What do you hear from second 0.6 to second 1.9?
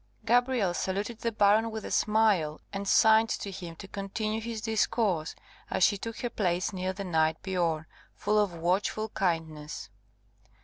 saluted the baron with